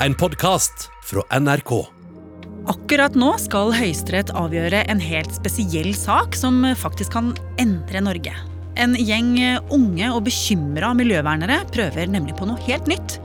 en 0.00 0.14
podkast 0.14 0.90
fra 1.04 1.22
NRK. 1.40 1.70
Akkurat 2.68 3.14
nå 3.16 3.30
skal 3.40 3.70
Høyesterett 3.72 4.32
avgjøre 4.36 4.82
en 4.90 5.00
helt 5.00 5.32
spesiell 5.38 5.92
sak 5.96 6.36
som 6.36 6.60
faktisk 6.76 7.14
kan 7.14 7.30
endre 7.62 8.02
Norge. 8.04 8.34
En 8.76 8.92
gjeng 8.98 9.38
unge 9.72 10.10
og 10.12 10.26
bekymra 10.26 10.90
miljøvernere 10.98 11.62
prøver 11.72 12.10
nemlig 12.12 12.36
på 12.36 12.48
noe 12.48 12.60
helt 12.66 12.90
nytt. 12.90 13.16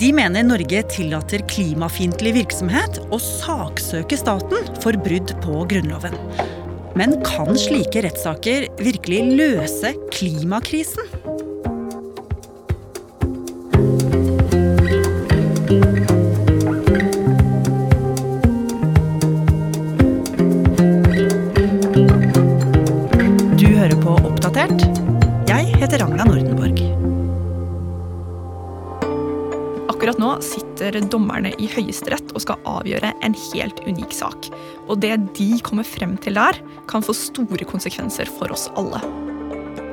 De 0.00 0.10
mener 0.14 0.44
Norge 0.44 0.82
tillater 0.92 1.46
klimafiendtlig 1.50 2.34
virksomhet 2.42 3.00
og 3.08 3.18
saksøker 3.24 4.20
staten 4.20 4.68
for 4.84 5.00
brudd 5.00 5.32
på 5.40 5.64
Grunnloven. 5.72 6.18
Men 6.98 7.16
kan 7.24 7.56
slike 7.56 8.04
rettssaker 8.04 8.68
virkelig 8.82 9.24
løse 9.38 9.94
klimakrisen? 10.12 11.19
Oppdatert. 24.60 24.98
Jeg 25.48 25.68
heter 25.80 26.02
Ragna 26.02 26.26
Nordenborg. 26.28 26.80
Akkurat 29.88 30.20
nå 30.20 30.34
sitter 30.44 30.98
dommerne 31.12 31.54
i 31.56 31.68
Høyesterett 31.72 32.34
og 32.34 32.44
skal 32.44 32.60
avgjøre 32.68 33.14
en 33.24 33.36
helt 33.46 33.80
unik 33.86 34.12
sak. 34.18 34.50
Og 34.84 35.00
det 35.00 35.14
de 35.38 35.48
kommer 35.64 35.86
frem 35.88 36.18
til 36.20 36.36
der, 36.36 36.60
kan 36.92 37.04
få 37.04 37.16
store 37.16 37.64
konsekvenser 37.68 38.28
for 38.36 38.52
oss 38.52 38.68
alle. 38.76 39.00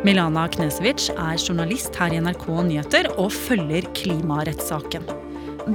Milana 0.04 0.50
Knesevic 0.52 1.14
er 1.16 1.40
journalist 1.40 1.96
her 1.96 2.12
i 2.12 2.20
NRK 2.24 2.50
Nyheter 2.68 3.12
og 3.16 3.32
følger 3.32 3.88
klimarettssaken. 3.96 5.08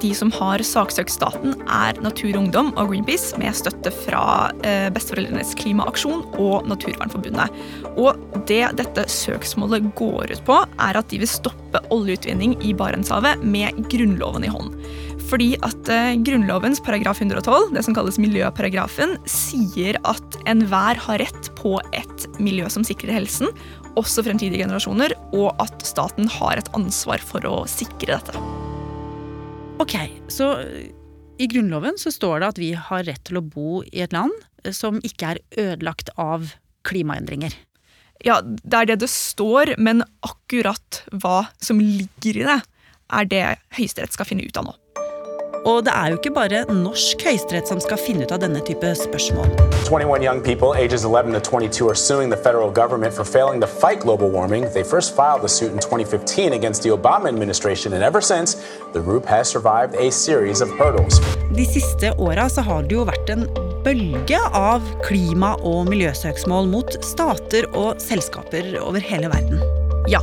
De 0.00 0.12
som 0.16 0.30
har 0.32 0.62
saksøkt 0.64 1.12
staten, 1.12 1.52
er 1.68 1.98
Natur 2.00 2.30
og 2.32 2.44
Ungdom 2.44 2.70
og 2.80 2.92
Greenpeace 2.92 3.36
med 3.40 3.52
støtte 3.56 3.92
fra 3.92 4.24
eh, 4.64 4.88
Besteforeldrenes 4.94 5.52
klimaaksjon 5.60 6.22
og 6.40 6.68
Naturvernforbundet. 6.70 7.52
Og 8.00 8.16
det 8.48 8.62
dette 8.78 9.04
søksmålet 9.12 9.90
går 9.98 10.32
ut 10.32 10.44
på, 10.48 10.58
er 10.80 10.98
at 10.98 11.10
de 11.12 11.20
vil 11.20 11.30
stoppe 11.30 11.82
oljeutvinning 11.92 12.56
i 12.64 12.72
Barentshavet 12.76 13.44
med 13.44 13.82
Grunnloven 13.92 14.48
i 14.48 14.52
hånd. 14.52 14.72
Fordi 15.28 15.52
at 15.64 15.92
eh, 15.92 16.14
Grunnlovens 16.24 16.80
paragraf 16.84 17.20
112, 17.20 17.70
det 17.76 17.84
som 17.84 17.96
kalles 17.96 18.20
miljøparagrafen, 18.22 19.18
sier 19.28 20.00
at 20.08 20.40
enhver 20.48 21.00
har 21.04 21.22
rett 21.22 21.52
på 21.60 21.76
et 21.92 22.28
miljø 22.40 22.68
som 22.72 22.86
sikrer 22.86 23.18
helsen, 23.20 23.52
også 24.00 24.24
fremtidige 24.24 24.64
generasjoner, 24.64 25.16
og 25.36 25.52
at 25.62 25.84
staten 25.84 26.30
har 26.40 26.60
et 26.60 26.74
ansvar 26.76 27.20
for 27.24 27.44
å 27.48 27.62
sikre 27.68 28.16
dette. 28.16 28.61
Ok, 29.82 29.96
så 30.28 30.62
i 31.38 31.46
Grunnloven 31.50 31.96
så 31.98 32.12
står 32.14 32.38
det 32.38 32.48
at 32.52 32.58
vi 32.60 32.68
har 32.78 33.02
rett 33.02 33.24
til 33.26 33.40
å 33.40 33.42
bo 33.42 33.80
i 33.82 34.04
et 34.04 34.12
land 34.14 34.30
som 34.70 35.00
ikke 35.02 35.32
er 35.32 35.40
ødelagt 35.58 36.12
av 36.22 36.52
klimaendringer. 36.86 37.56
Ja, 38.22 38.36
det 38.44 38.78
er 38.78 38.86
det 38.92 39.00
det 39.02 39.08
står, 39.10 39.74
men 39.82 40.04
akkurat 40.22 41.00
hva 41.10 41.48
som 41.58 41.82
ligger 41.82 42.38
i 42.38 42.46
det, 42.46 42.60
er 43.10 43.26
det 43.32 43.42
Høyesterett 43.74 44.14
skal 44.14 44.28
finne 44.28 44.46
ut 44.46 44.60
av 44.60 44.68
nå. 44.68 44.76
Og 45.64 45.84
det 45.86 45.92
er 45.94 46.10
jo 46.10 46.18
ikke 46.18 46.32
bare 46.34 46.64
norsk 46.74 47.22
høyesterett 47.22 47.68
som 47.70 47.80
skal 47.82 48.00
finne 48.00 48.26
ut 48.26 48.32
av 48.34 48.40
denne 48.42 48.62
type 48.66 48.88
spørsmål. 48.98 49.46
21 49.86 50.24
young 50.24 50.40
people 50.42 50.72
ages 50.74 51.04
11 51.04 51.32
to 51.34 51.40
22 51.40 51.88
are 51.88 51.94
suing 51.94 52.30
the 52.30 52.36
federal 52.36 52.70
government 52.70 53.14
for 53.14 53.24
failing 53.24 53.60
to 53.60 53.66
fight 53.66 54.00
global 54.00 54.28
warming. 54.30 54.66
They 54.74 54.82
first 54.82 55.14
filed 55.14 55.44
a 55.44 55.48
suit 55.48 55.72
in 55.72 55.78
2015 55.78 56.52
against 56.52 56.82
the 56.82 56.90
Obama 56.90 57.28
administration, 57.28 57.92
and 57.92 58.02
ever 58.02 58.20
since, 58.20 58.56
the 58.92 59.00
group 59.00 59.24
has 59.26 59.48
survived 59.48 59.94
a 59.94 60.10
series 60.10 60.60
of 60.62 60.68
hurdles. 60.70 61.20
De 61.54 61.66
siste 61.66 62.12
åra 62.18 62.48
så 62.48 62.64
har 62.66 62.82
det 62.82 62.96
jo 62.96 63.06
vært 63.06 63.30
en 63.30 63.46
bølge 63.84 64.38
av 64.54 64.82
klima- 65.06 65.56
og 65.62 65.86
miljøsøksmål 65.90 66.70
mot 66.72 66.98
stater 67.04 67.68
og 67.74 68.00
selskaper 68.02 68.74
over 68.82 69.02
hele 69.04 69.30
verden. 69.30 69.62
Ja, 70.10 70.22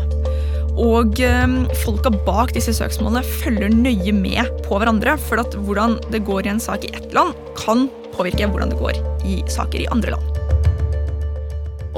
og 0.79 1.19
eh, 1.23 1.45
folka 1.83 2.11
bak 2.25 2.53
disse 2.55 2.73
søksmålene 2.77 3.23
følger 3.41 3.73
nøye 3.73 4.13
med 4.15 4.47
på 4.65 4.79
hverandre, 4.79 5.17
for 5.27 5.41
at 5.43 5.55
hvordan 5.59 5.97
det 6.13 6.23
går 6.27 6.47
i 6.47 6.53
en 6.53 6.63
sak 6.63 6.87
i 6.87 6.93
ett 6.95 7.11
land, 7.15 7.35
kan 7.59 7.87
påvirke 8.15 8.47
hvordan 8.47 8.71
det 8.71 8.79
går 8.79 8.99
i 9.27 9.41
saker 9.51 9.83
i 9.83 9.89
andre 9.91 10.15
land. 10.15 10.35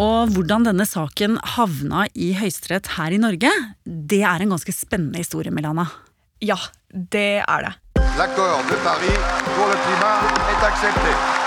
Og 0.01 0.31
hvordan 0.33 0.65
denne 0.65 0.87
saken 0.87 1.37
havna 1.57 2.07
i 2.15 2.31
Høyesterett 2.39 2.93
her 2.95 3.13
i 3.13 3.19
Norge, 3.21 3.51
det 3.85 4.23
er 4.23 4.41
en 4.41 4.55
ganske 4.55 4.73
spennende 4.73 5.21
historie, 5.21 5.53
Milana. 5.53 5.85
Ja, 6.41 6.57
det 6.89 7.43
er 7.43 7.67
det. 7.67 7.75
L'accord 8.17 8.65
de 8.69 8.75
Paris 8.83 9.19
pour 9.55 9.67
le 9.67 9.77
climat 9.85 10.19
est 10.51 10.65
accepté. 10.65 11.40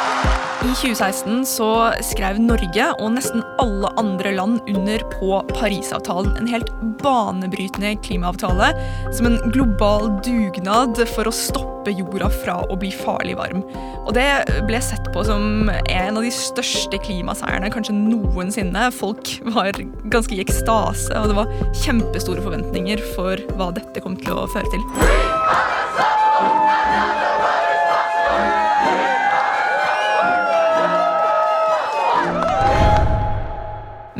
I 0.64 0.66
2016 0.66 1.42
så 1.46 1.66
skrev 2.00 2.38
Norge 2.40 2.84
og 2.96 3.10
nesten 3.12 3.42
alle 3.60 3.90
andre 4.00 4.30
land 4.32 4.62
under 4.72 5.02
på 5.10 5.42
Parisavtalen. 5.50 6.38
En 6.40 6.48
helt 6.48 6.70
banebrytende 7.02 7.90
klimaavtale 8.00 8.70
som 9.12 9.28
en 9.28 9.36
global 9.52 10.08
dugnad 10.24 10.96
for 11.12 11.28
å 11.28 11.34
stoppe 11.36 11.92
jorda 11.92 12.30
fra 12.32 12.54
å 12.72 12.78
bli 12.80 12.94
farlig 12.96 13.36
varm. 13.36 13.60
Og 14.06 14.16
det 14.16 14.24
ble 14.64 14.80
sett 14.80 15.04
på 15.12 15.26
som 15.28 15.68
en 15.68 16.16
av 16.16 16.24
de 16.24 16.32
største 16.32 16.96
klimaseierne 17.04 17.68
kanskje 17.74 17.98
noensinne. 17.98 18.88
Folk 18.96 19.34
var 19.52 19.76
ganske 20.08 20.32
i 20.32 20.40
ekstase, 20.46 21.12
og 21.20 21.28
det 21.28 21.36
var 21.42 21.52
kjempestore 21.84 22.40
forventninger 22.40 23.04
for 23.12 23.36
hva 23.60 23.68
dette 23.76 24.00
kom 24.00 24.16
til 24.16 24.32
å 24.32 24.48
føre 24.56 24.72
til. 24.72 24.82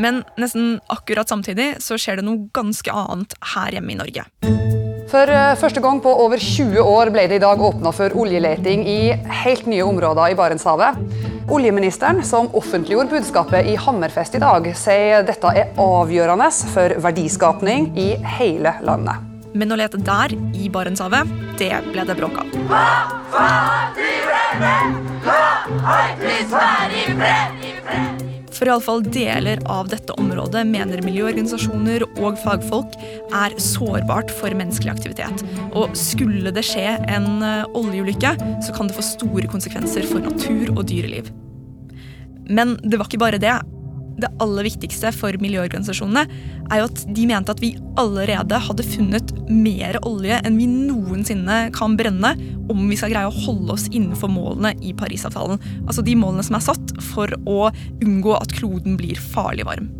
Men 0.01 0.23
nesten 0.41 0.79
akkurat 0.91 1.29
samtidig 1.31 1.75
så 1.83 1.97
skjer 1.99 2.19
det 2.19 2.27
noe 2.27 2.49
ganske 2.55 2.91
annet 2.91 3.35
her 3.55 3.77
hjemme 3.77 3.95
i 3.95 3.99
Norge. 3.99 4.25
For 5.11 5.29
eh, 5.31 5.53
første 5.59 5.81
gang 5.83 6.01
på 6.03 6.11
over 6.25 6.41
20 6.41 6.81
år 6.81 7.11
ble 7.13 7.27
det 7.29 7.37
i 7.39 7.43
dag 7.43 7.61
åpna 7.61 7.91
for 7.95 8.15
oljeleting 8.19 8.83
i 8.89 9.13
helt 9.43 9.67
nye 9.69 9.85
områder 9.85 10.33
i 10.33 10.35
Barentshavet. 10.35 10.97
Oljeministeren, 11.55 12.23
som 12.25 12.49
offentliggjorde 12.57 13.13
budskapet 13.13 13.69
i 13.69 13.75
Hammerfest 13.77 14.35
i 14.35 14.41
dag, 14.41 14.65
sier 14.75 15.23
dette 15.27 15.53
er 15.53 15.77
avgjørende 15.79 16.49
for 16.73 16.97
verdiskapning 17.05 17.91
i 18.01 18.15
hele 18.39 18.73
landet. 18.83 19.21
Men 19.55 19.71
å 19.71 19.77
lete 19.79 20.01
der, 20.03 20.33
i 20.57 20.67
Barentshavet, 20.73 21.29
det 21.61 21.71
ble 21.93 22.03
det 22.09 22.17
bråk 22.17 22.41
av. 22.41 22.47
For 28.55 28.69
iallfall 28.69 29.03
deler 29.03 29.59
av 29.71 29.89
dette 29.91 30.15
området 30.19 30.63
mener 30.69 31.03
miljøorganisasjoner 31.03 32.05
og 32.23 32.37
fagfolk 32.39 32.95
er 33.35 33.55
sårbart 33.61 34.31
for 34.37 34.55
menneskelig 34.55 34.93
aktivitet. 34.93 35.43
Og 35.75 35.95
skulle 35.99 36.53
det 36.55 36.63
skje 36.63 36.87
en 37.11 37.43
eh, 37.43 37.65
oljeulykke, 37.75 38.35
så 38.63 38.75
kan 38.75 38.87
det 38.87 38.95
få 38.95 39.03
store 39.05 39.49
konsekvenser 39.51 40.07
for 40.07 40.23
natur 40.23 40.71
og 40.77 40.85
dyreliv. 40.87 41.31
Men 42.45 42.77
det 42.85 42.99
var 42.99 43.09
ikke 43.09 43.23
bare 43.25 43.41
det. 43.41 43.57
Det 44.15 44.29
aller 44.39 44.63
viktigste 44.69 45.11
for 45.15 45.35
miljøorganisasjonene 45.43 46.23
er 46.71 46.79
jo 46.79 46.87
at 46.87 47.01
de 47.17 47.25
mente 47.27 47.51
at 47.51 47.59
vi 47.63 47.73
allerede 47.99 48.59
hadde 48.67 48.85
funnet 48.87 49.33
mer 49.51 49.99
olje 50.07 50.37
enn 50.39 50.59
vi 50.59 50.69
noensinne 50.71 51.57
kan 51.75 51.97
brenne 51.99 52.31
om 52.71 52.85
vi 52.87 52.97
skal 52.99 53.11
greie 53.11 53.27
å 53.27 53.43
holde 53.45 53.75
oss 53.75 53.89
innenfor 53.91 54.31
målene 54.31 54.71
i 54.79 54.95
Parisavtalen. 54.95 55.59
Altså 55.83 56.05
de 56.05 56.15
målene 56.19 56.47
som 56.47 56.55
er 56.57 56.65
satt 56.69 56.95
for 57.11 57.35
å 57.43 57.59
unngå 57.99 58.39
at 58.39 58.55
kloden 58.55 58.95
blir 58.99 59.19
farlig 59.19 59.67
varm. 59.67 59.91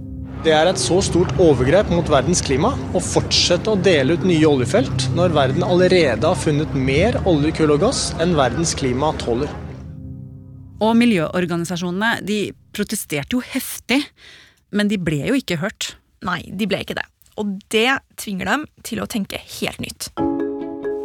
Det 0.45 0.53
er 0.53 0.69
et 0.69 0.79
så 0.79 0.99
stort 1.01 1.31
overgrep 1.41 1.89
mot 1.89 2.07
verdens 2.11 2.43
klima 2.45 2.75
å 2.95 3.01
fortsette 3.01 3.71
å 3.71 3.79
dele 3.81 4.15
ut 4.15 4.25
nye 4.27 4.45
oljefelt 4.45 5.07
når 5.17 5.33
verden 5.35 5.65
allerede 5.65 6.21
har 6.21 6.37
funnet 6.37 6.75
mer 6.77 7.17
olje, 7.25 7.51
kull 7.57 7.73
og 7.73 7.81
gass 7.81 8.11
enn 8.21 8.35
verdens 8.37 8.75
klima 8.77 9.09
tåler. 9.19 9.49
Og 10.83 10.91
miljøorganisasjonene 10.99 12.19
de 12.27 12.39
protesterte 12.75 13.37
jo 13.37 13.43
heftig, 13.43 14.03
men 14.75 14.91
de 14.91 14.99
ble 15.01 15.23
jo 15.29 15.37
ikke 15.39 15.61
hørt. 15.63 15.95
Nei, 16.25 16.41
de 16.51 16.67
ble 16.69 16.83
ikke 16.83 16.97
det. 16.97 17.07
Og 17.41 17.57
det 17.73 17.89
tvinger 18.19 18.51
dem 18.51 18.65
til 18.87 19.01
å 19.03 19.09
tenke 19.11 19.39
helt 19.59 19.81
nytt. 19.83 20.11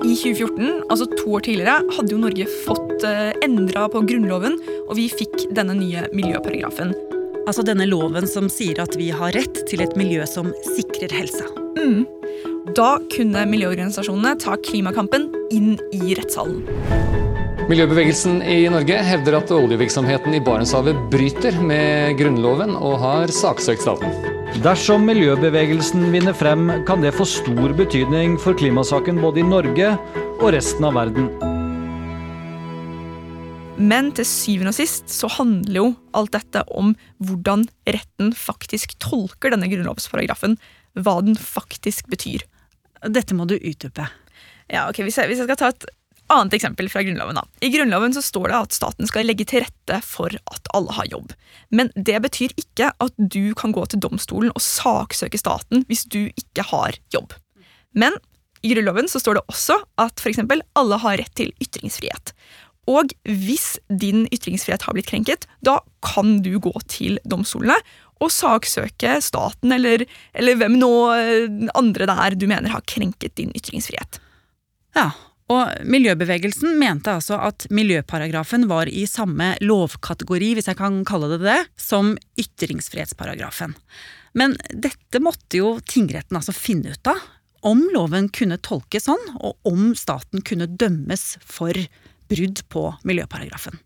I 0.00 0.14
2014, 0.16 0.86
altså 0.88 1.06
to 1.12 1.34
år 1.36 1.44
tidligere, 1.44 1.82
hadde 1.92 2.14
jo 2.14 2.20
Norge 2.22 2.46
fått 2.64 3.04
uh, 3.04 3.32
endra 3.44 3.84
på 3.92 4.00
Grunnloven, 4.08 4.56
og 4.86 4.94
vi 4.96 5.10
fikk 5.12 5.50
denne 5.56 5.76
nye 5.76 6.06
miljøparagrafen. 6.16 6.94
Altså 7.44 7.64
denne 7.66 7.88
loven 7.88 8.28
som 8.30 8.48
sier 8.52 8.80
at 8.80 8.96
vi 8.96 9.10
har 9.12 9.34
rett 9.36 9.60
til 9.68 9.84
et 9.84 9.96
miljø 10.00 10.24
som 10.28 10.52
sikrer 10.76 11.12
helsa. 11.12 11.48
Mm. 11.76 12.06
Da 12.76 12.94
kunne 13.12 13.44
miljøorganisasjonene 13.50 14.36
ta 14.40 14.56
klimakampen 14.70 15.28
inn 15.52 15.74
i 15.96 16.14
rettssalen. 16.16 17.29
Miljøbevegelsen 17.70 18.40
i 18.42 18.64
Norge 18.66 18.96
hevder 19.06 19.36
at 19.38 19.50
oljevirksomheten 19.54 20.34
i 20.34 20.40
Barentshavet 20.42 20.96
bryter 21.12 21.54
med 21.62 22.16
Grunnloven 22.18 22.72
og 22.74 22.96
har 22.98 23.30
saksøkt 23.30 23.84
staten. 23.84 24.10
Dersom 24.64 25.04
miljøbevegelsen 25.06 26.08
vinner 26.10 26.34
frem, 26.34 26.64
kan 26.88 27.04
det 27.04 27.12
få 27.14 27.28
stor 27.30 27.70
betydning 27.78 28.34
for 28.42 28.58
klimasaken 28.58 29.20
både 29.22 29.44
i 29.44 29.46
Norge 29.46 29.92
og 30.40 30.48
resten 30.56 30.88
av 30.88 30.98
verden. 30.98 31.28
Men 33.78 34.10
til 34.18 34.26
syvende 34.26 34.74
og 34.74 34.78
sist 34.80 35.06
så 35.14 35.30
handler 35.36 35.78
jo 35.78 35.86
alt 36.18 36.34
dette 36.34 36.64
om 36.74 36.96
hvordan 37.22 37.68
retten 37.86 38.34
faktisk 38.34 38.98
tolker 38.98 39.54
denne 39.54 39.70
grunnlovsparagrafen. 39.70 40.58
Hva 40.98 41.20
den 41.22 41.38
faktisk 41.38 42.10
betyr. 42.10 42.42
Dette 43.06 43.38
må 43.38 43.46
du 43.46 43.54
utdype. 43.60 44.10
Ja, 44.66 44.88
ok, 44.90 45.04
hvis 45.06 45.22
jeg, 45.22 45.30
hvis 45.30 45.38
jeg 45.38 45.46
skal 45.46 45.62
ta 45.62 45.70
et 45.70 45.90
annet 46.32 46.56
eksempel 46.56 46.88
fra 46.92 47.02
Grunnloven. 47.06 47.38
da. 47.38 47.44
I 47.60 47.70
Grunnloven 47.74 48.14
så 48.14 48.22
står 48.22 48.48
det 48.48 48.58
at 48.58 48.76
staten 48.76 49.10
skal 49.10 49.26
legge 49.28 49.46
til 49.48 49.64
rette 49.64 50.00
for 50.06 50.30
at 50.30 50.72
alle 50.76 50.94
har 50.96 51.10
jobb. 51.10 51.34
Men 51.70 51.92
det 51.96 52.18
betyr 52.22 52.54
ikke 52.60 52.92
at 52.96 53.14
du 53.18 53.52
kan 53.58 53.74
gå 53.76 53.84
til 53.90 54.02
domstolen 54.02 54.52
og 54.54 54.64
saksøke 54.64 55.40
staten 55.40 55.86
hvis 55.90 56.06
du 56.06 56.28
ikke 56.30 56.66
har 56.70 56.98
jobb. 57.14 57.34
Men 57.92 58.16
i 58.62 58.74
Grunnloven 58.74 59.08
så 59.08 59.20
står 59.22 59.38
det 59.38 59.46
også 59.48 59.78
at 60.00 60.26
eksempel, 60.28 60.62
alle 60.76 61.00
har 61.00 61.18
rett 61.22 61.32
til 61.38 61.52
ytringsfrihet. 61.64 62.34
Og 62.90 63.12
hvis 63.24 63.78
din 63.88 64.26
ytringsfrihet 64.32 64.84
har 64.86 64.96
blitt 64.96 65.08
krenket, 65.10 65.46
da 65.64 65.78
kan 66.04 66.40
du 66.44 66.56
gå 66.62 66.72
til 66.90 67.20
domstolene 67.28 67.76
og 68.20 68.32
saksøke 68.34 69.16
staten 69.24 69.72
eller, 69.72 70.04
eller 70.36 70.58
hvem 70.60 70.76
nå 70.80 70.92
eh, 71.14 71.70
andre 71.78 72.08
det 72.10 72.16
er 72.24 72.36
du 72.36 72.46
mener 72.50 72.72
har 72.72 72.84
krenket 72.88 73.36
din 73.40 73.52
ytringsfrihet. 73.56 74.20
Ja, 74.96 75.10
og 75.50 75.82
miljøbevegelsen 75.82 76.76
mente 76.78 77.10
altså 77.16 77.40
at 77.42 77.66
miljøparagrafen 77.74 78.68
var 78.70 78.90
i 78.90 79.02
samme 79.10 79.52
lovkategori, 79.64 80.52
hvis 80.56 80.70
jeg 80.70 80.78
kan 80.78 81.00
kalle 81.08 81.32
det 81.32 81.40
det, 81.42 81.58
som 81.80 82.14
ytringsfrihetsparagrafen. 82.38 83.74
Men 84.38 84.54
dette 84.70 85.22
måtte 85.22 85.58
jo 85.58 85.74
tingretten 85.82 86.38
altså 86.38 86.54
finne 86.54 86.94
ut 86.94 87.10
av. 87.10 87.18
Om 87.66 87.82
loven 87.92 88.30
kunne 88.32 88.60
tolkes 88.62 89.08
sånn, 89.10 89.26
og 89.42 89.58
om 89.68 89.90
staten 89.98 90.44
kunne 90.46 90.70
dømmes 90.70 91.34
for 91.44 91.76
brudd 92.30 92.62
på 92.70 92.86
miljøparagrafen. 93.04 93.82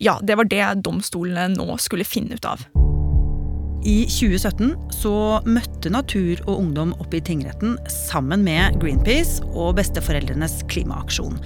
Ja, 0.00 0.16
det 0.22 0.38
var 0.38 0.48
det 0.48 0.64
domstolene 0.86 1.50
nå 1.58 1.76
skulle 1.82 2.08
finne 2.08 2.38
ut 2.38 2.48
av. 2.48 2.64
I 3.88 4.02
2017 4.04 4.74
så 4.92 5.12
møtte 5.48 5.88
Natur 5.88 6.42
og 6.42 6.58
Ungdom 6.58 6.90
opp 7.00 7.14
i 7.16 7.22
tingretten 7.24 7.78
sammen 7.88 8.42
med 8.44 8.76
Greenpeace 8.82 9.40
og 9.48 9.78
besteforeldrenes 9.78 10.58
klimaaksjon. 10.68 11.38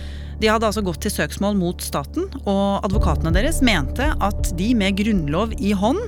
De 0.43 0.51
hadde 0.51 0.67
altså 0.67 0.83
gått 0.83 1.05
til 1.05 1.15
søksmål 1.15 1.55
mot 1.61 1.85
staten, 1.85 2.27
og 2.43 2.83
advokatene 2.83 3.31
deres 3.37 3.61
mente 3.63 4.09
at 4.19 4.51
de 4.59 4.73
med 4.75 4.99
grunnlov 4.99 5.55
i 5.63 5.71
hånd 5.71 6.01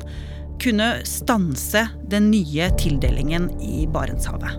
kunne 0.65 0.89
stanse 1.07 1.85
den 2.11 2.33
nye 2.33 2.67
tildelingen 2.83 3.47
i 3.63 3.85
Barentshavet. 3.87 4.59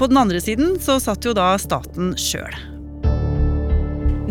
På 0.00 0.08
den 0.08 0.22
andre 0.22 0.40
siden 0.40 0.78
så 0.80 0.96
satt 1.02 1.28
jo 1.28 1.36
da 1.36 1.50
staten 1.60 2.14
sjøl. 2.20 2.56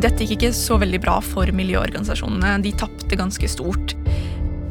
Dette 0.02 0.26
gikk 0.26 0.40
ikke 0.40 0.56
så 0.58 0.80
veldig 0.82 1.04
bra 1.06 1.20
for 1.24 1.50
miljøorganisasjonene. 1.62 2.58
De 2.66 2.74
tapte 2.78 3.22
ganske 3.22 3.54
stort. 3.54 3.94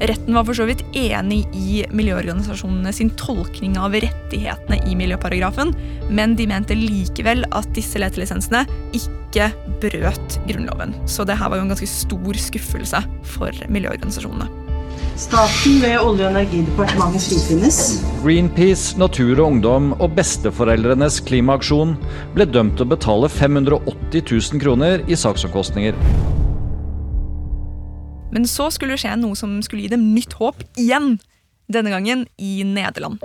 Retten 0.03 0.35
var 0.35 0.47
for 0.49 0.59
så 0.59 0.67
vidt 0.67 0.83
enig 0.99 1.45
i 1.55 1.85
miljøorganisasjonene 1.95 2.91
sin 2.95 3.13
tolkning 3.21 3.77
av 3.79 3.95
rettighetene 3.95 4.81
i 4.91 4.97
miljøparagrafen, 4.99 5.71
men 6.11 6.35
de 6.39 6.49
mente 6.51 6.75
likevel 6.75 7.45
at 7.55 7.71
disse 7.77 8.01
letelisensene 8.03 8.65
ikke 8.97 9.53
brøt 9.83 10.39
Grunnloven. 10.49 10.97
Så 11.07 11.27
det 11.29 11.39
her 11.39 11.51
var 11.53 11.61
jo 11.61 11.69
en 11.69 11.73
ganske 11.75 11.91
stor 11.91 12.43
skuffelse 12.49 13.05
for 13.37 13.65
miljøorganisasjonene. 13.71 14.51
Staten 15.19 15.79
ved 15.79 15.95
Olje- 16.03 16.27
og 16.27 16.35
energidepartementet 16.35 17.23
frifinnes. 17.23 17.81
Greenpeace, 18.25 18.99
Natur 18.99 19.39
og 19.39 19.47
Ungdom 19.47 19.93
og 20.01 20.17
besteforeldrenes 20.19 21.21
klimaaksjon 21.29 21.95
ble 22.35 22.51
dømt 22.51 22.81
til 22.81 22.89
å 22.89 22.95
betale 22.97 23.31
580 23.31 24.27
000 24.27 24.63
kroner 24.63 25.07
i 25.07 25.19
saksomkostninger. 25.19 25.95
Men 28.33 28.49
så 28.49 28.71
skulle 28.71 28.95
det 28.97 29.05
skje 29.05 29.17
noe 29.21 29.37
som 29.39 29.61
skulle 29.63 29.85
gi 29.85 29.93
dem 29.95 30.13
nytt 30.15 30.37
håp 30.41 30.65
igjen. 30.81 31.19
Denne 31.73 31.91
gangen 31.91 32.27
i 32.37 32.63
Nederland. 32.65 33.23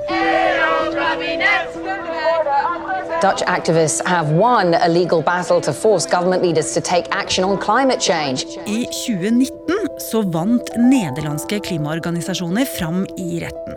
Dutch 3.21 3.43
activists 3.47 4.01
have 4.07 4.31
won 4.31 4.73
a 4.73 4.87
legal 4.87 5.21
battle 5.21 5.59
to 5.59 5.73
force 5.73 6.05
government 6.05 6.41
leaders 6.41 6.73
to 6.73 6.79
take 6.79 7.05
action 7.11 7.43
on 7.43 7.57
climate 7.57 7.99
change. 7.99 8.45
I 8.65 8.85
2019 8.85 9.99
så 9.99 10.21
vant 10.21 10.71
nederlandske 10.77 11.59
klimaorganisasjoner 11.67 12.65
fram 12.77 13.03
i 13.17 13.41
retten. 13.43 13.75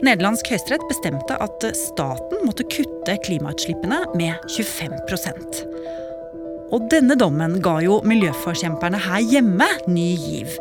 Nederlandsk 0.00 0.48
høyesterett 0.48 0.88
bestemte 0.88 1.36
at 1.36 1.68
staten 1.76 2.46
måtte 2.48 2.64
kutte 2.72 3.18
klimautslippene 3.28 4.06
med 4.16 4.40
25 4.56 4.96
og 6.68 6.88
denne 6.92 7.16
dommen 7.18 7.58
ga 7.64 7.78
jo 7.84 8.00
miljøforkjemperne 8.06 9.00
her 9.06 9.24
hjemme 9.24 9.68
ny 9.88 10.08
giv. 10.20 10.52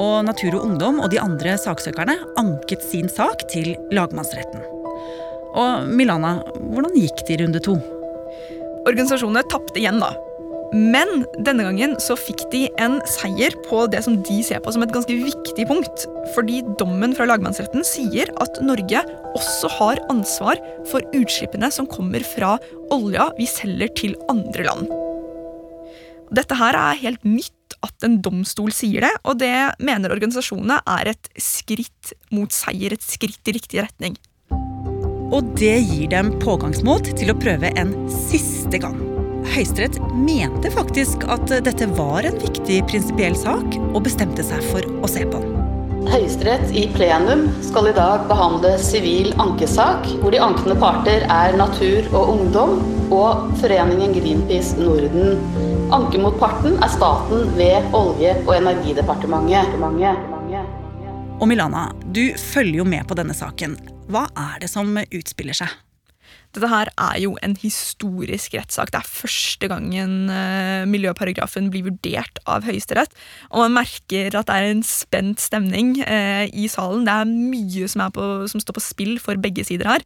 Og 0.00 0.24
Natur 0.26 0.56
og 0.58 0.66
Ungdom 0.66 1.00
og 1.02 1.12
de 1.12 1.20
andre 1.22 1.54
saksøkerne 1.60 2.16
anket 2.40 2.82
sin 2.86 3.10
sak 3.12 3.46
til 3.52 3.74
lagmannsretten. 3.94 4.64
Og 5.52 5.88
Milana, 5.92 6.38
hvordan 6.56 6.96
gikk 6.96 7.24
det 7.26 7.36
i 7.36 7.42
runde 7.44 7.62
to? 7.62 7.76
Organisasjonene 8.88 9.44
tapte 9.52 9.78
igjen, 9.78 10.00
da. 10.02 10.14
Men 10.72 11.26
denne 11.44 11.66
gangen 11.66 11.98
så 12.00 12.16
fikk 12.16 12.46
de 12.52 12.62
en 12.80 12.96
seier 13.04 13.52
på 13.66 13.82
det 13.92 14.00
som 14.06 14.16
de 14.24 14.38
ser 14.46 14.62
på 14.64 14.72
som 14.72 14.84
et 14.86 14.94
ganske 14.94 15.18
viktig 15.20 15.66
punkt. 15.68 16.06
Fordi 16.32 16.62
dommen 16.80 17.12
fra 17.16 17.28
lagmannsretten 17.28 17.84
sier 17.84 18.32
at 18.40 18.62
Norge 18.64 19.04
også 19.36 19.70
har 19.76 20.00
ansvar 20.12 20.60
for 20.88 21.04
utslippene 21.12 21.68
som 21.74 21.90
kommer 21.92 22.24
fra 22.24 22.56
olja 22.94 23.28
vi 23.36 23.48
selger 23.52 23.92
til 24.00 24.16
andre 24.32 24.68
land. 24.70 25.01
Dette 26.32 26.56
her 26.56 26.76
er 26.78 27.00
helt 27.02 27.26
nytt 27.28 27.74
at 27.84 28.06
en 28.06 28.16
domstol 28.24 28.72
sier 28.72 29.04
det, 29.04 29.12
og 29.28 29.36
det 29.42 29.52
mener 29.84 30.14
organisasjonene 30.14 30.78
er 30.94 31.10
et 31.12 31.28
skritt 31.36 32.14
mot 32.32 32.52
seier, 32.54 32.94
et 32.94 33.04
skritt 33.04 33.48
i 33.50 33.56
riktig 33.58 33.82
retning. 33.84 34.16
Og 35.32 35.50
det 35.58 35.74
gir 35.84 36.08
dem 36.12 36.32
pågangsmot 36.40 37.10
til 37.18 37.32
å 37.32 37.36
prøve 37.40 37.72
en 37.80 37.92
siste 38.30 38.80
gang. 38.80 38.96
Høyesterett 39.52 39.98
mente 40.14 40.70
faktisk 40.72 41.26
at 41.32 41.52
dette 41.66 41.88
var 41.98 42.24
en 42.28 42.40
viktig 42.40 42.80
prinsipiell 42.88 43.36
sak, 43.36 43.76
og 43.92 44.04
bestemte 44.06 44.44
seg 44.46 44.64
for 44.70 44.88
å 45.04 45.10
se 45.10 45.26
på 45.28 45.42
den. 45.42 45.58
Høyesterett 46.12 46.72
i 46.76 46.86
plenum 46.96 47.44
skal 47.64 47.90
i 47.90 47.96
dag 47.96 48.24
behandle 48.30 48.72
sivil 48.80 49.34
ankesak, 49.42 50.08
hvor 50.22 50.32
de 50.32 50.40
ankende 50.42 50.80
parter 50.80 51.28
er 51.28 51.60
Natur 51.60 52.08
og 52.16 52.36
Ungdom 52.38 53.01
og 53.12 53.52
Foreningen 53.60 54.14
Greenpeace 54.16 54.78
Norden. 54.80 55.36
Ankemotparten 55.92 56.78
er 56.80 56.90
staten 56.92 57.52
ved 57.58 57.92
Olje- 57.96 58.38
og 58.46 58.56
energidepartementet. 58.56 59.76
Og 61.40 61.48
Milana, 61.50 61.88
du 62.14 62.24
følger 62.38 62.80
jo 62.80 62.84
med 62.88 63.04
på 63.08 63.16
denne 63.18 63.34
saken. 63.36 63.76
Hva 64.12 64.28
er 64.38 64.60
det 64.62 64.70
som 64.72 64.96
utspiller 65.02 65.56
seg? 65.56 65.72
Dette 66.52 66.68
her 66.68 66.90
er 67.00 67.16
jo 67.22 67.32
en 67.40 67.54
historisk 67.56 68.52
rettssak. 68.58 68.90
Det 68.92 69.00
er 69.00 69.08
første 69.08 69.68
gangen 69.72 70.28
uh, 70.28 70.84
miljøparagrafen 70.88 71.70
blir 71.72 71.86
vurdert 71.86 72.42
av 72.44 72.66
Høyesterett. 72.68 73.14
Og 73.50 73.64
man 73.64 73.78
merker 73.80 74.36
at 74.36 74.50
det 74.50 74.58
er 74.58 74.68
en 74.68 74.84
spent 74.84 75.40
stemning 75.40 75.94
uh, 76.04 76.44
i 76.44 76.68
salen. 76.68 77.06
Det 77.08 77.14
er 77.14 77.32
mye 77.32 77.88
som, 77.88 78.04
er 78.04 78.12
på, 78.12 78.28
som, 78.52 78.60
står 78.60 78.76
på 78.76 78.84
spill 78.84 79.16
for 79.22 79.40
begge 79.40 79.64
sider 79.64 79.88
her. 79.94 80.04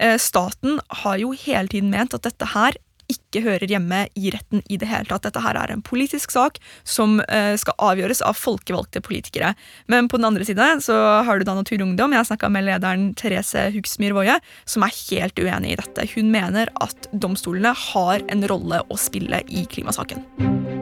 Uh, 0.00 0.16
staten 0.20 0.80
har 1.04 1.22
jo 1.22 1.32
hele 1.36 1.70
tiden 1.72 1.92
ment 1.94 2.16
at 2.16 2.26
dette 2.26 2.52
her 2.54 2.76
ikke 3.12 3.42
hører 3.44 3.70
hjemme 3.70 4.00
i 4.18 4.30
retten 4.34 4.62
i 4.66 4.78
det 4.80 4.88
hele 4.90 5.06
tatt. 5.08 5.26
Dette 5.26 5.42
her 5.42 5.58
er 5.58 5.72
en 5.72 5.84
politisk 5.84 6.32
sak 6.34 6.58
som 6.88 7.20
uh, 7.20 7.54
skal 7.58 7.76
avgjøres 7.92 8.22
av 8.26 8.38
folkevalgte 8.38 9.02
politikere. 9.04 9.52
Men 9.90 10.10
på 10.10 10.18
den 10.18 10.28
andre 10.28 10.46
side 10.46 10.66
så 10.84 10.96
har 11.26 11.38
du 11.38 11.46
da 11.46 11.56
Natur 11.58 11.84
Ungdom. 11.84 12.16
Jeg 12.16 12.28
snakka 12.30 12.50
med 12.52 12.66
lederen 12.66 13.12
Therese 13.18 13.68
Hugsmyr 13.74 14.16
Woie, 14.16 14.38
som 14.66 14.86
er 14.86 14.96
helt 14.96 15.38
uenig 15.38 15.74
i 15.74 15.78
dette. 15.82 16.08
Hun 16.16 16.32
mener 16.34 16.72
at 16.82 17.08
domstolene 17.12 17.74
har 17.92 18.26
en 18.32 18.46
rolle 18.50 18.82
å 18.90 18.98
spille 19.00 19.42
i 19.46 19.66
klimasaken. 19.70 20.26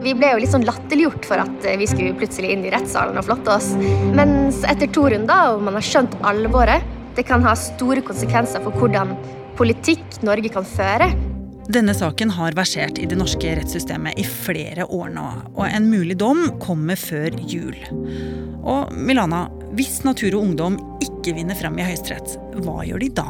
Vi 0.05 0.13
ble 0.13 0.35
jo 0.35 0.41
litt 0.41 0.53
sånn 0.53 0.67
latterliggjort 0.67 1.25
for 1.25 1.41
at 1.41 1.65
vi 1.79 1.87
skulle 1.89 2.17
plutselig 2.17 2.51
inn 2.53 2.65
i 2.65 2.73
rettssalen 2.73 3.17
og 3.17 3.25
flotte 3.25 3.55
oss. 3.55 3.71
Mens 4.17 4.61
etter 4.69 4.89
to 4.93 5.07
runder, 5.13 5.55
og 5.55 5.65
man 5.65 5.77
har 5.79 5.85
skjønt 5.85 6.13
alvoret, 6.25 6.85
det 7.15 7.27
kan 7.27 7.43
ha 7.45 7.55
store 7.59 8.03
konsekvenser 8.05 8.63
for 8.65 8.75
hvordan 8.75 9.15
politikk 9.55 10.19
Norge 10.25 10.51
kan 10.51 10.67
føre, 10.67 11.13
denne 11.65 11.95
saken 11.97 12.29
har 12.29 12.53
versert 12.53 12.99
i 13.01 13.07
det 13.09 13.15
norske 13.17 13.55
rettssystemet 13.57 14.19
i 14.21 14.23
flere 14.27 14.85
år 14.85 15.07
nå, 15.15 15.23
og 15.57 15.63
en 15.65 15.87
mulig 15.89 16.13
dom 16.21 16.43
kommer 16.61 16.99
før 16.99 17.33
jul. 17.49 17.73
Og 18.61 18.91
Milana, 18.93 19.47
hvis 19.73 20.03
Natur 20.05 20.37
og 20.37 20.43
Ungdom 20.43 20.77
ikke 21.01 21.33
vinner 21.33 21.57
frem 21.57 21.79
i 21.81 21.87
Høyesterett, 21.87 22.35
hva 22.61 22.83
gjør 22.85 23.01
de 23.01 23.09
da? 23.17 23.25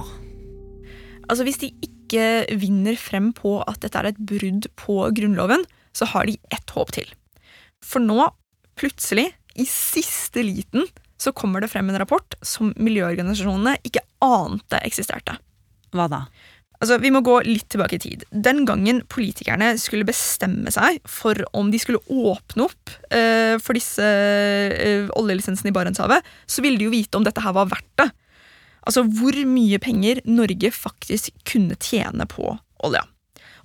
Altså 1.30 1.48
Hvis 1.48 1.62
de 1.64 1.72
ikke 1.88 2.58
vinner 2.60 3.00
frem 3.00 3.32
på 3.34 3.56
at 3.64 3.80
dette 3.86 4.04
er 4.04 4.12
et 4.12 4.20
brudd 4.20 4.68
på 4.84 5.00
Grunnloven, 5.16 5.64
så 5.96 6.08
har 6.12 6.28
de 6.28 6.36
ett 6.52 6.76
håp 6.76 6.92
til. 6.92 7.08
For 7.80 8.04
nå, 8.04 8.20
plutselig, 8.76 9.30
i 9.56 9.64
siste 9.64 10.44
liten, 10.44 10.84
så 11.22 11.32
kommer 11.36 11.64
det 11.64 11.72
frem 11.72 11.90
en 11.90 12.00
rapport 12.02 12.36
som 12.46 12.74
miljøorganisasjonene 12.76 13.78
ikke 13.88 14.04
ante 14.26 14.82
eksisterte. 14.84 15.38
Hva 15.96 16.10
da? 16.12 16.26
Altså, 16.82 16.98
Vi 17.00 17.12
må 17.14 17.22
gå 17.24 17.38
litt 17.48 17.70
tilbake 17.72 17.98
i 17.98 18.04
tid. 18.04 18.26
Den 18.30 18.66
gangen 18.68 19.02
politikerne 19.12 19.74
skulle 19.80 20.08
bestemme 20.08 20.72
seg 20.74 21.00
for 21.08 21.40
om 21.56 21.72
de 21.72 21.80
skulle 21.82 22.04
åpne 22.12 22.68
opp 22.68 22.92
eh, 23.16 23.56
for 23.64 23.78
disse 23.78 24.04
eh, 24.04 25.08
oljelisensene 25.16 25.72
i 25.72 25.76
Barentshavet, 25.76 26.26
så 26.46 26.66
ville 26.66 26.82
de 26.82 26.90
jo 26.90 26.94
vite 26.94 27.18
om 27.18 27.26
dette 27.26 27.44
her 27.44 27.56
var 27.56 27.72
verdt 27.72 27.92
det. 28.04 28.10
Altså 28.86 29.06
hvor 29.08 29.38
mye 29.50 29.80
penger 29.82 30.22
Norge 30.30 30.70
faktisk 30.76 31.32
kunne 31.48 31.78
tjene 31.82 32.28
på 32.30 32.52
olja. 32.86 33.02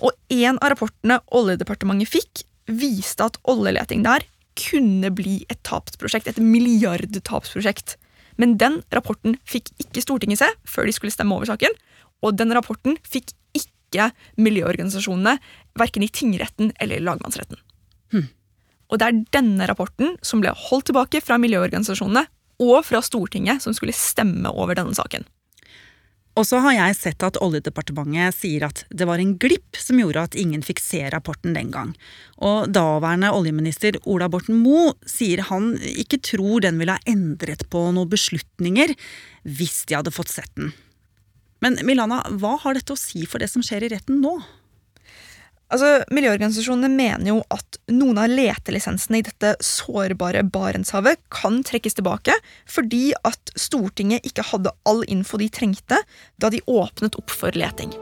Og 0.01 0.15
en 0.33 0.57
av 0.57 0.71
rapportene 0.73 1.19
Oljedepartementet 1.37 2.09
fikk, 2.09 2.45
viste 2.71 3.27
at 3.27 3.37
oljeleting 3.51 4.05
der 4.07 4.25
kunne 4.59 5.11
bli 5.15 5.41
et 5.51 5.61
tapsprosjekt. 5.67 6.31
Et 6.31 6.41
milliardtapsprosjekt. 6.43 7.97
Men 8.41 8.57
den 8.61 8.81
rapporten 8.95 9.37
fikk 9.49 9.71
ikke 9.83 10.03
Stortinget 10.05 10.41
se 10.41 10.49
før 10.69 10.89
de 10.89 10.97
skulle 10.97 11.15
stemme 11.15 11.37
over 11.37 11.51
saken. 11.51 11.75
Og 12.25 12.37
den 12.39 12.53
rapporten 12.57 12.99
fikk 13.07 13.35
ikke 13.57 14.11
miljøorganisasjonene, 14.41 15.39
verken 15.79 16.05
i 16.07 16.13
tingretten 16.13 16.75
eller 16.81 17.03
lagmannsretten. 17.03 17.59
Hm. 18.15 18.29
Og 18.91 19.01
det 19.01 19.07
er 19.07 19.19
denne 19.39 19.67
rapporten 19.71 20.17
som 20.27 20.43
ble 20.43 20.53
holdt 20.69 20.91
tilbake 20.91 21.23
fra 21.23 21.39
miljøorganisasjonene 21.43 22.27
og 22.61 22.85
fra 22.85 23.01
Stortinget, 23.05 23.63
som 23.65 23.75
skulle 23.77 23.97
stemme 23.97 24.51
over 24.53 24.77
denne 24.77 24.95
saken. 24.97 25.25
Og 26.39 26.47
så 26.47 26.61
har 26.63 26.77
jeg 26.77 26.97
sett 26.97 27.25
at 27.27 27.39
Oljedepartementet 27.43 28.37
sier 28.37 28.65
at 28.69 28.85
det 28.95 29.07
var 29.09 29.21
en 29.21 29.35
glipp 29.43 29.79
som 29.79 29.99
gjorde 29.99 30.23
at 30.29 30.37
ingen 30.39 30.63
fikk 30.65 30.79
se 30.83 31.03
rapporten 31.11 31.57
den 31.57 31.73
gang. 31.75 31.91
Og 32.39 32.71
daværende 32.71 33.33
oljeminister 33.35 33.99
Ola 34.07 34.31
Borten 34.31 34.61
Moe 34.63 34.95
sier 35.11 35.43
han 35.51 35.73
ikke 35.91 36.21
tror 36.31 36.63
den 36.65 36.79
ville 36.81 36.95
ha 36.97 37.11
endret 37.11 37.67
på 37.73 37.83
noen 37.91 38.13
beslutninger 38.13 38.95
hvis 39.43 39.83
de 39.91 39.99
hadde 39.99 40.15
fått 40.15 40.33
sett 40.33 40.53
den. 40.57 40.71
Men 41.61 41.77
Milana, 41.85 42.23
hva 42.41 42.55
har 42.63 42.79
dette 42.79 42.95
å 42.95 43.01
si 43.01 43.27
for 43.29 43.43
det 43.43 43.51
som 43.53 43.65
skjer 43.65 43.85
i 43.85 43.93
retten 43.93 44.23
nå? 44.23 44.39
Altså, 45.71 46.01
Miljøorganisasjonene 46.11 46.91
mener 46.91 47.29
jo 47.31 47.37
at 47.55 47.79
noen 47.93 48.19
av 48.19 48.33
letelisensene 48.33 49.21
i 49.21 49.27
dette 49.27 49.53
sårbare 49.63 50.43
Barentshavet 50.51 51.21
kan 51.31 51.61
trekkes 51.67 51.99
tilbake 51.99 52.35
fordi 52.71 53.13
at 53.27 53.53
Stortinget 53.55 54.27
ikke 54.27 54.49
hadde 54.51 54.75
all 54.91 55.05
info 55.07 55.39
de 55.39 55.47
trengte 55.53 56.01
da 56.43 56.51
de 56.51 56.63
åpnet 56.67 57.19
opp 57.21 57.31
for 57.31 57.55
leting. 57.55 57.95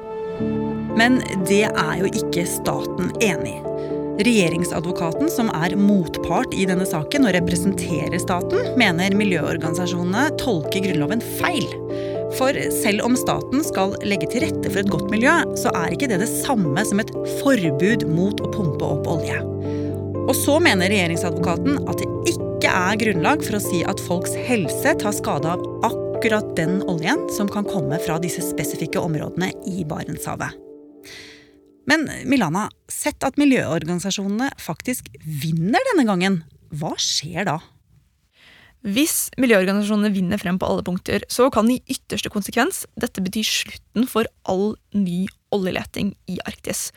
Men 0.99 1.21
det 1.47 1.67
er 1.69 1.99
jo 2.01 2.09
ikke 2.09 2.49
staten 2.49 3.13
enig 3.21 3.59
i. 3.59 3.79
Regjeringsadvokaten, 4.19 5.29
som 5.31 5.47
er 5.55 5.77
motpart 5.79 6.57
i 6.59 6.65
denne 6.67 6.83
saken 6.89 7.29
og 7.29 7.37
representerer 7.37 8.19
staten, 8.19 8.73
mener 8.81 9.15
miljøorganisasjonene 9.15 10.33
tolker 10.41 10.83
Grunnloven 10.89 11.23
feil. 11.39 11.69
For 12.37 12.53
selv 12.75 13.07
om 13.07 13.17
staten 13.17 13.63
skal 13.65 13.95
legge 14.05 14.29
til 14.29 14.45
rette 14.45 14.69
for 14.69 14.83
et 14.83 14.91
godt 14.93 15.09
miljø, 15.13 15.33
så 15.57 15.73
er 15.77 15.95
ikke 15.95 16.11
det 16.11 16.21
det 16.21 16.29
samme 16.29 16.85
som 16.85 17.01
et 17.01 17.13
forbud 17.41 18.05
mot 18.13 18.43
å 18.45 18.51
pumpe 18.53 18.85
opp 18.85 19.09
olje. 19.09 19.39
Og 20.29 20.35
så 20.37 20.59
mener 20.61 20.93
regjeringsadvokaten 20.93 21.81
at 21.89 22.03
det 22.03 22.35
ikke 22.35 22.69
er 22.69 23.01
grunnlag 23.01 23.45
for 23.47 23.57
å 23.57 23.63
si 23.65 23.81
at 23.89 24.03
folks 24.05 24.35
helse 24.49 24.93
tar 25.01 25.17
skade 25.17 25.49
av 25.55 25.65
akkurat 25.89 26.53
den 26.59 26.83
oljen 26.91 27.25
som 27.33 27.49
kan 27.49 27.65
komme 27.65 27.97
fra 28.05 28.19
disse 28.21 28.45
spesifikke 28.45 29.01
områdene 29.01 29.55
i 29.71 29.87
Barentshavet. 29.89 30.53
Men 31.89 32.05
Milana, 32.29 32.67
sett 32.93 33.25
at 33.25 33.39
miljøorganisasjonene 33.41 34.51
faktisk 34.61 35.09
vinner 35.25 35.81
denne 35.93 36.05
gangen, 36.05 36.43
hva 36.77 36.93
skjer 37.01 37.49
da? 37.49 37.57
Hvis 38.87 39.29
miljøorganisasjonene 39.41 40.13
vinner 40.15 40.39
frem 40.39 40.59
på 40.61 40.69
alle 40.69 40.85
punkter, 40.87 41.25
så 41.33 41.49
kan 41.51 41.71
i 41.71 41.81
ytterste 41.91 42.31
konsekvens 42.31 42.85
dette 43.01 43.23
bety 43.25 43.43
slutten 43.47 44.07
for 44.07 44.29
all 44.47 44.77
ny 44.95 45.27
oljeleting 45.55 46.13
i 46.31 46.39
Arktis. 46.47 46.89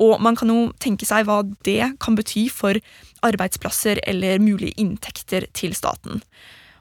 Og 0.00 0.20
man 0.20 0.36
kan 0.36 0.48
jo 0.52 0.70
tenke 0.80 1.08
seg 1.08 1.26
hva 1.28 1.42
det 1.66 1.92
kan 2.00 2.16
bety 2.16 2.46
for 2.52 2.80
arbeidsplasser 3.26 4.00
eller 4.08 4.40
mulige 4.40 4.76
inntekter 4.80 5.48
til 5.56 5.76
staten. 5.76 6.22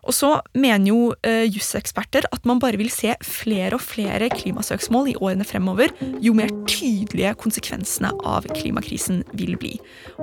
Og 0.06 0.14
så 0.14 0.30
mener 0.54 0.92
jo 0.92 1.00
uh, 1.26 1.46
juseksperter 1.50 2.28
at 2.30 2.46
man 2.46 2.60
bare 2.62 2.78
vil 2.78 2.92
se 2.94 3.16
flere 3.26 3.74
og 3.80 3.82
flere 3.82 4.30
klimasøksmål 4.30 5.10
i 5.10 5.18
årene 5.18 5.48
fremover, 5.48 5.90
jo 6.22 6.36
mer 6.38 6.54
tydelige 6.70 7.34
konsekvensene 7.42 8.14
av 8.22 8.46
klimakrisen 8.54 9.24
vil 9.34 9.58
bli. 9.58 9.74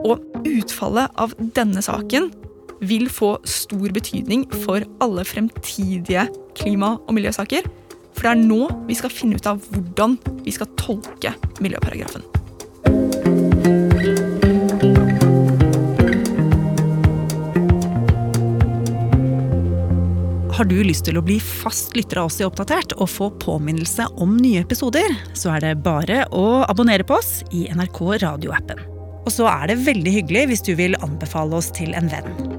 Og 0.07 0.23
utfallet 0.47 1.11
av 1.19 1.35
denne 1.59 1.83
saken 1.83 2.31
vil 2.83 3.09
få 3.11 3.37
stor 3.49 3.95
betydning 3.95 4.45
for 4.65 4.85
alle 5.05 5.25
fremtidige 5.27 6.27
klima- 6.59 6.99
og 7.07 7.17
miljøsaker. 7.17 7.67
For 8.12 8.27
det 8.27 8.35
er 8.35 8.45
nå 8.45 8.69
vi 8.89 8.99
skal 8.99 9.12
finne 9.15 9.39
ut 9.39 9.49
av 9.49 9.62
hvordan 9.73 10.19
vi 10.45 10.55
skal 10.55 10.71
tolke 10.81 11.35
miljøparagrafen. 11.62 12.27
Har 20.53 20.69
du 20.69 20.77
lyst 20.85 21.07
til 21.09 21.17
å 21.19 21.25
bli 21.25 21.39
fast 21.43 21.97
lytter 21.97 22.21
av 22.21 22.29
oss 22.29 22.37
i 22.39 22.45
Oppdatert 22.47 22.93
og 23.01 23.09
få 23.11 23.31
påminnelse 23.43 24.05
om 24.23 24.37
nye 24.37 24.61
episoder, 24.62 25.17
så 25.35 25.57
er 25.57 25.65
det 25.65 25.73
bare 25.83 26.27
å 26.31 26.62
abonnere 26.69 27.07
på 27.09 27.17
oss 27.17 27.41
i 27.51 27.65
NRK 27.73 28.03
radioappen. 28.23 28.85
Og 29.25 29.33
så 29.33 29.49
er 29.51 29.73
det 29.73 29.83
veldig 29.87 30.17
hyggelig 30.21 30.49
hvis 30.53 30.67
du 30.69 30.75
vil 30.79 30.99
anbefale 31.03 31.57
oss 31.59 31.73
til 31.75 31.97
en 31.99 32.11
venn. 32.12 32.52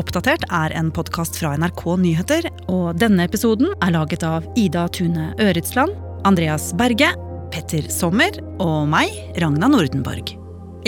Oppdatert 0.00 0.46
er 0.48 0.72
en 0.78 0.88
podkast 0.94 1.36
fra 1.36 1.50
NRK 1.60 1.82
Nyheter, 2.00 2.46
og 2.72 2.96
denne 2.96 3.26
episoden 3.28 3.74
er 3.84 3.92
laget 3.92 4.22
av 4.24 4.46
Ida 4.56 4.86
Tune 4.96 5.26
Øretsland, 5.42 5.92
Andreas 6.24 6.70
Berge, 6.78 7.10
Petter 7.52 7.84
Sommer 7.92 8.38
og 8.62 8.88
meg, 8.88 9.12
Ragna 9.42 9.68
Nordenborg. 9.68 10.32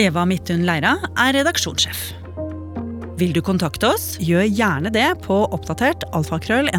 Eva 0.00 0.25
Midthun 0.25 0.64
Leira 0.64 0.95
er 1.21 1.37
redaksjonssjef. 1.37 2.00
Vil 3.21 3.37
du 3.37 3.42
kontakte 3.45 3.92
oss, 3.92 4.16
gjør 4.23 4.49
gjerne 4.49 4.95
det 4.95 5.11
på 5.26 5.42
oppdatert 5.45 6.09
alfakrøll. 6.16 6.73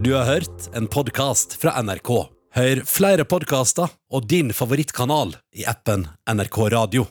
Du 0.00 0.12
har 0.16 0.28
hørt 0.32 0.70
en 0.72 0.88
podkast 0.88 1.60
fra 1.60 1.76
NRK. 1.84 2.14
Hør 2.56 2.84
flere 2.88 3.28
podkaster 3.28 3.92
og 4.08 4.24
din 4.32 4.54
favorittkanal 4.56 5.36
i 5.52 5.68
appen 5.68 6.08
NRK 6.24 6.62
Radio. 6.72 7.10